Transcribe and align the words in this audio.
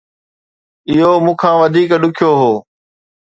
اهو 0.91 1.11
مون 1.23 1.35
کان 1.41 1.55
وڌيڪ 1.61 1.91
ڏکيو 2.01 2.31
هو 2.41 2.51